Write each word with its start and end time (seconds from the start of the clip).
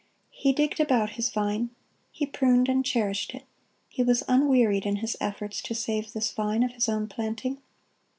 He 0.31 0.51
digged 0.51 0.79
about 0.79 1.11
His 1.11 1.29
vine; 1.29 1.69
He 2.11 2.25
pruned 2.25 2.67
and 2.67 2.83
cherished 2.83 3.35
it. 3.35 3.43
He 3.87 4.01
was 4.01 4.23
unwearied 4.27 4.83
in 4.83 4.95
His 4.95 5.15
efforts 5.21 5.61
to 5.61 5.75
save 5.75 6.13
this 6.13 6.31
vine 6.31 6.63
of 6.63 6.71
His 6.71 6.89
own 6.89 7.07
planting. 7.07 7.59